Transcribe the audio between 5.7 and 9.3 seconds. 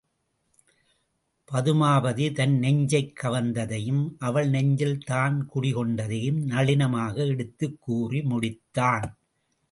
கொண்டதையும் நளினமாக எடுத்துக் கூறி முடித்தான்.